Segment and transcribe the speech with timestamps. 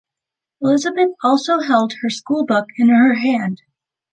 [0.63, 3.61] Elizabeth also held her school book in her hand.